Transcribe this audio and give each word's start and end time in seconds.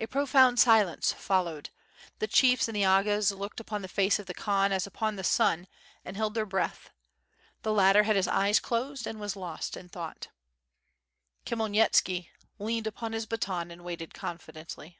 A 0.00 0.06
profound 0.08 0.58
silence 0.58 1.12
followed; 1.12 1.70
the 2.18 2.26
chiefs 2.26 2.66
and 2.66 2.76
agas 2.76 3.30
looked 3.30 3.60
upon 3.60 3.82
the 3.82 3.86
face 3.88 4.18
of 4.18 4.26
the 4.26 4.34
Khan 4.34 4.72
as 4.72 4.84
upon 4.84 5.14
the 5.14 5.22
sun 5.22 5.68
and 6.04 6.16
held 6.16 6.34
their 6.34 6.44
breath, 6.44 6.90
the 7.62 7.72
latter 7.72 8.02
had 8.02 8.16
his 8.16 8.26
eyes 8.26 8.58
closed 8.58 9.06
and 9.06 9.20
was 9.20 9.36
lost 9.36 9.76
in 9.76 9.88
thought. 9.88 10.26
Khmyelnitski 11.46 12.30
leaned 12.58 12.88
upon 12.88 13.12
his 13.12 13.26
baton 13.26 13.70
and 13.70 13.84
waited 13.84 14.12
con 14.12 14.38
fidently. 14.38 14.96